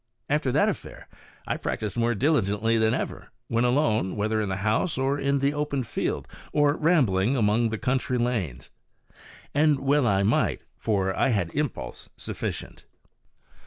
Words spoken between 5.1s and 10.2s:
in the open field, or rambling among country lanes. And well